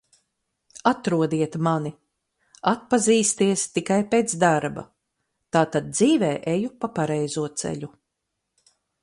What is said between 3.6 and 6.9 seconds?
tikai pēc darba. Tātad dzīvē eju